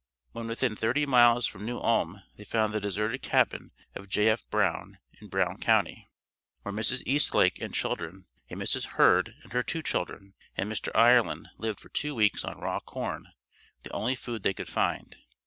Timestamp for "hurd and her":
8.97-9.61